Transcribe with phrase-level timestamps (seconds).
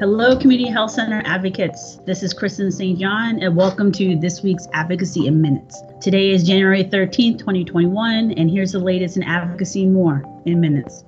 [0.00, 1.96] Hello, Community Health Center advocates.
[2.06, 2.98] This is Kristen St.
[2.98, 5.82] John, and welcome to this week's Advocacy in Minutes.
[6.00, 11.04] Today is January 13th, 2021, and here's the latest in advocacy more in minutes.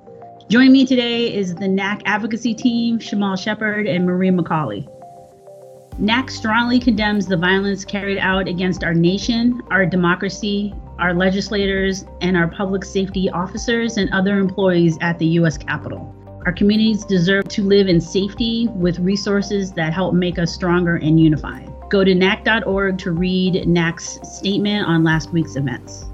[0.47, 4.87] Joining me today is the NACHC advocacy team, Shamal Shepard and Marie McCauley.
[5.99, 12.37] NACHC strongly condemns the violence carried out against our nation, our democracy, our legislators, and
[12.37, 15.57] our public safety officers and other employees at the U.S.
[15.57, 16.13] Capitol.
[16.45, 21.17] Our communities deserve to live in safety with resources that help make us stronger and
[21.17, 21.71] unified.
[21.89, 26.05] Go to NACHC.org to read NACHC's statement on last week's events.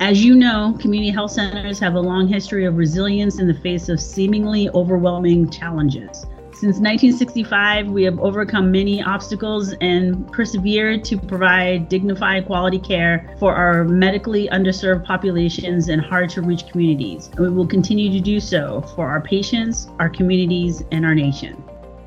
[0.00, 3.90] As you know, community health centers have a long history of resilience in the face
[3.90, 6.24] of seemingly overwhelming challenges.
[6.64, 13.54] Since 1965, we have overcome many obstacles and persevered to provide dignified quality care for
[13.54, 17.28] our medically underserved populations and hard to reach communities.
[17.36, 21.62] And we will continue to do so for our patients, our communities, and our nation.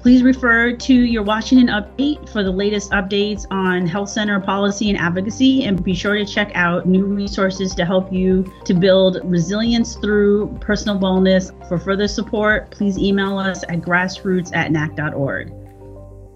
[0.08, 4.98] Please refer to your Washington Update for the latest updates on health center policy and
[4.98, 9.98] advocacy, and be sure to check out new resources to help you to build resilience
[9.98, 11.52] through personal wellness.
[11.68, 15.52] For further support, please email us at grassroots at nachc.org.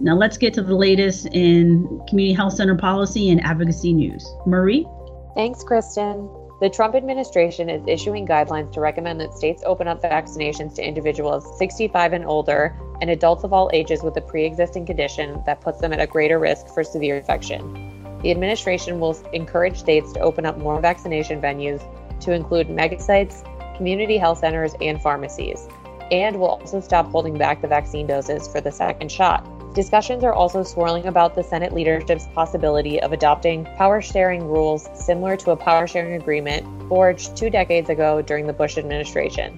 [0.02, 4.30] Now let's get to the latest in community health center policy and advocacy news.
[4.46, 4.86] Marie?
[5.34, 6.30] Thanks, Kristen.
[6.60, 11.58] The Trump administration is issuing guidelines to recommend that states open up vaccinations to individuals
[11.58, 15.82] 65 and older and adults of all ages with a pre existing condition that puts
[15.82, 18.20] them at a greater risk for severe infection.
[18.22, 21.82] The administration will encourage states to open up more vaccination venues
[22.22, 23.44] to include megasites,
[23.76, 25.68] community health centers, and pharmacies,
[26.12, 29.48] and will also stop holding back the vaccine doses for the second shot.
[29.74, 35.38] Discussions are also swirling about the Senate leadership's possibility of adopting power sharing rules similar
[35.38, 39.58] to a power sharing agreement forged two decades ago during the Bush administration.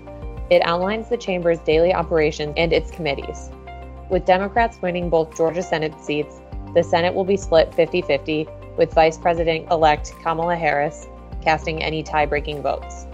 [0.53, 3.49] It outlines the chamber's daily operations and its committees.
[4.11, 6.41] With Democrats winning both Georgia Senate seats,
[6.75, 11.07] the Senate will be split 50 50, with Vice President elect Kamala Harris
[11.41, 13.07] casting any tie breaking votes.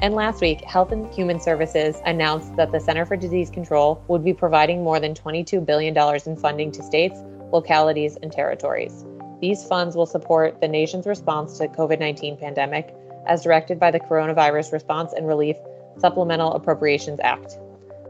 [0.00, 4.24] And last week, Health and Human Services announced that the Center for Disease Control would
[4.24, 5.94] be providing more than $22 billion
[6.24, 7.20] in funding to states,
[7.52, 9.04] localities, and territories.
[9.42, 12.94] These funds will support the nation's response to COVID-19 pandemic
[13.26, 15.56] as directed by the Coronavirus Response and Relief
[15.98, 17.58] Supplemental Appropriations Act.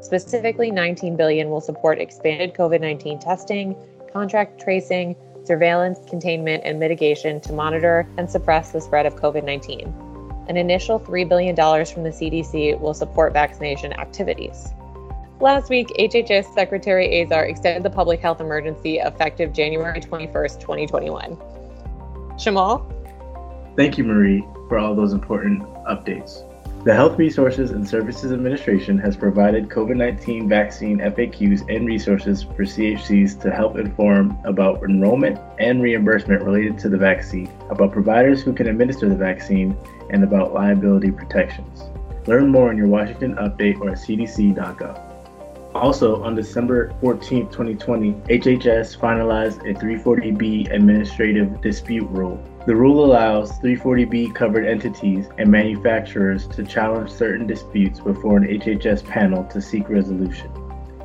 [0.01, 3.77] Specifically, 19 billion will support expanded COVID-19 testing,
[4.13, 5.15] contact tracing,
[5.45, 10.49] surveillance, containment, and mitigation to monitor and suppress the spread of COVID-19.
[10.49, 14.73] An initial $3 billion from the CDC will support vaccination activities.
[15.41, 21.37] Last week, HHS Secretary Azar extended the public health emergency effective January 21st, 2021.
[22.37, 22.85] Shamal?
[23.77, 26.50] Thank you, Marie, for all those important updates.
[26.83, 32.65] The Health Resources and Services Administration has provided COVID 19 vaccine FAQs and resources for
[32.65, 38.55] CHCs to help inform about enrollment and reimbursement related to the vaccine, about providers who
[38.55, 39.77] can administer the vaccine,
[40.09, 41.83] and about liability protections.
[42.27, 45.09] Learn more in your Washington Update or at cdc.gov.
[45.75, 53.53] Also, on December 14, 2020, HHS finalized a 340B administrative dispute rule the rule allows
[53.61, 59.89] 340B covered entities and manufacturers to challenge certain disputes before an HHS panel to seek
[59.89, 60.51] resolution.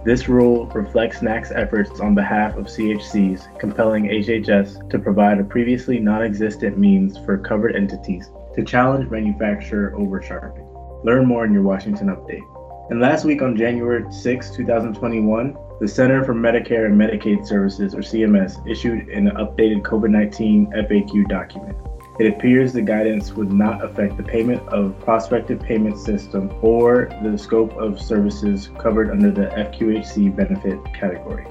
[0.03, 5.97] This rule reflects NACHC's efforts on behalf of CHCs, compelling HHS to provide a previously
[5.97, 10.67] non existent means for covered entities to challenge manufacturer overcharging.
[11.05, 12.54] Learn more in your Washington Update.
[12.91, 18.01] And last week on January 6, 2021, the Center for Medicare and Medicaid Services, or
[18.01, 21.75] CMS, issued an updated COVID 19 FAQ document.
[22.19, 27.35] It appears the guidance would not affect the payment of prospective payment system or the
[27.39, 31.47] scope of services covered under the FQHC benefit category.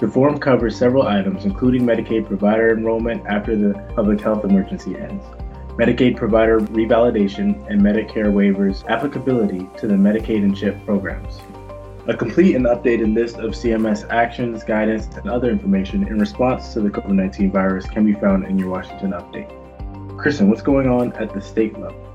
[0.00, 5.24] The form covers several items, including Medicaid provider enrollment after the public health emergency ends,
[5.76, 11.40] Medicaid provider revalidation, and Medicare waivers applicability to the Medicaid and CHIP programs.
[12.06, 16.80] A complete and updated list of CMS actions, guidance, and other information in response to
[16.80, 19.50] the COVID 19 virus can be found in your Washington update.
[20.16, 22.13] Kristen, what's going on at the state level?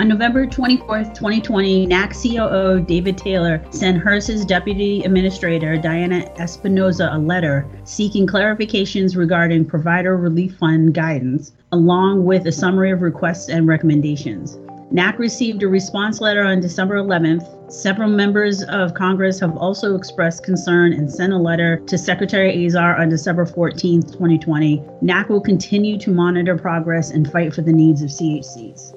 [0.00, 7.18] On November 24, 2020, NACHC COO David Taylor sent HRSA's Deputy Administrator Diana Espinosa a
[7.18, 13.68] letter seeking clarifications regarding Provider Relief Fund guidance, along with a summary of requests and
[13.68, 14.56] recommendations.
[14.90, 17.70] NACHC received a response letter on December 11th.
[17.70, 22.98] Several members of Congress have also expressed concern and sent a letter to Secretary Azar
[22.98, 24.78] on December 14th, 2020.
[25.02, 28.96] NACHC will continue to monitor progress and fight for the needs of CHCs.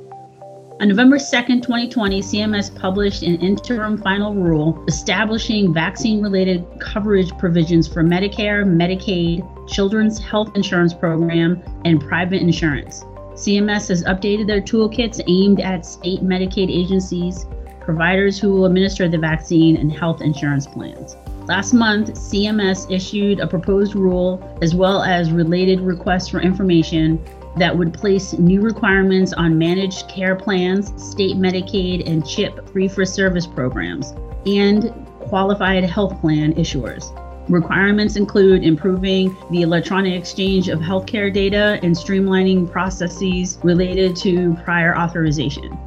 [0.81, 7.87] On November 2nd, 2020, CMS published an interim final rule establishing vaccine related coverage provisions
[7.87, 13.03] for Medicare, Medicaid, Children's Health Insurance Program, and private insurance.
[13.33, 17.45] CMS has updated their toolkits aimed at state Medicaid agencies,
[17.81, 21.15] providers who will administer the vaccine, and health insurance plans.
[21.45, 27.23] Last month, CMS issued a proposed rule as well as related requests for information
[27.57, 33.05] that would place new requirements on managed care plans, state Medicaid, and CHIP fee for
[33.05, 34.13] service programs,
[34.45, 37.11] and qualified health plan issuers.
[37.49, 44.97] Requirements include improving the electronic exchange of healthcare data and streamlining processes related to prior
[44.97, 45.77] authorization.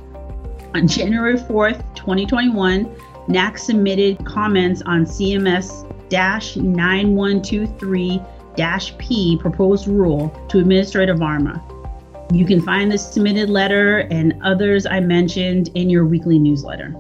[0.74, 2.84] On January 4th, 2021,
[3.28, 8.22] NACHC submitted comments on CMS 9123
[8.98, 11.62] P proposed rule to Administrator Verma.
[12.32, 16.94] You can find the submitted letter and others I mentioned in your weekly newsletter.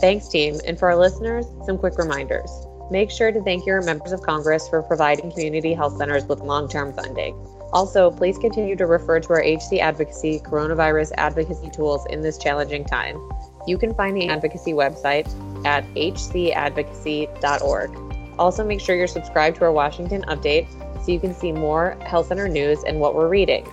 [0.00, 0.60] Thanks, team.
[0.66, 2.50] And for our listeners, some quick reminders.
[2.90, 6.68] Make sure to thank your members of Congress for providing community health centers with long
[6.68, 7.34] term funding.
[7.72, 12.84] Also, please continue to refer to our HC Advocacy coronavirus advocacy tools in this challenging
[12.84, 13.16] time.
[13.66, 15.26] You can find the advocacy website
[15.64, 18.11] at hcadvocacy.org.
[18.42, 20.66] Also, make sure you're subscribed to our Washington update
[21.00, 23.64] so you can see more health center news and what we're reading.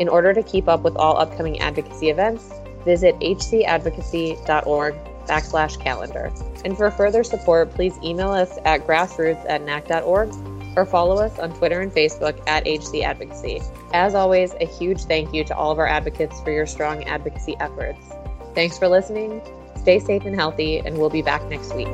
[0.00, 2.52] In order to keep up with all upcoming advocacy events,
[2.84, 4.94] visit hcadvocacy.org
[5.26, 6.30] backslash calendar.
[6.62, 10.30] And for further support, please email us at grassroots at nachc.org
[10.76, 13.62] or follow us on Twitter and Facebook at HC Advocacy.
[13.94, 17.56] As always, a huge thank you to all of our advocates for your strong advocacy
[17.60, 18.12] efforts.
[18.54, 19.40] Thanks for listening.
[19.76, 21.88] Stay safe and healthy, and we'll be back next week.